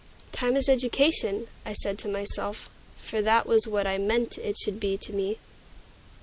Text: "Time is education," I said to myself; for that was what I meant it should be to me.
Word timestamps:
"Time 0.31 0.55
is 0.55 0.67
education," 0.67 1.45
I 1.63 1.73
said 1.73 1.99
to 1.99 2.09
myself; 2.09 2.71
for 2.97 3.21
that 3.21 3.45
was 3.45 3.67
what 3.67 3.85
I 3.85 3.99
meant 3.99 4.39
it 4.39 4.57
should 4.57 4.79
be 4.79 4.97
to 4.97 5.13
me. 5.13 5.37